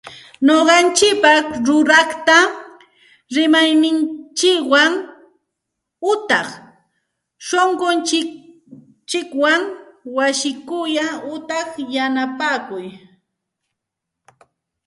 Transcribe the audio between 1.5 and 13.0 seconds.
ruraqta rimayninchikwan utaq sunqunchikwan chaskikuy utaq yanapakuy